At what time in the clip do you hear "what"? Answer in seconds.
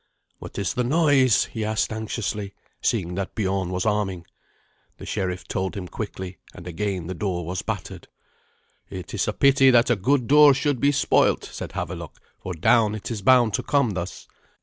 0.39-0.57